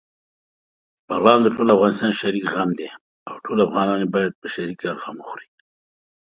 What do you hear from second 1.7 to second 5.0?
افغانستان شريک غم دی، او ټول افغانان يې باېد په شريکه